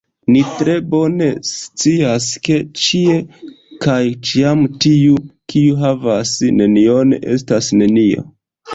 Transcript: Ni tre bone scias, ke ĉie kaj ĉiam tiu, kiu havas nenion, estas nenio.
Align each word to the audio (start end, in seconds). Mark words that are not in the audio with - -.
Ni 0.35 0.39
tre 0.59 0.77
bone 0.93 1.27
scias, 1.49 2.31
ke 2.47 2.57
ĉie 2.85 3.19
kaj 3.85 4.01
ĉiam 4.31 4.67
tiu, 4.87 5.23
kiu 5.55 5.81
havas 5.87 6.37
nenion, 6.61 7.19
estas 7.39 7.75
nenio. 7.81 8.31